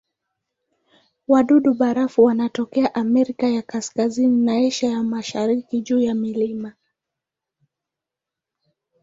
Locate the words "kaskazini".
3.61-4.45